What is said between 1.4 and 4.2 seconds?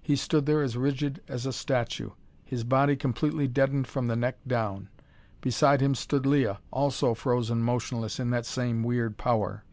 a statue, his body completely deadened from the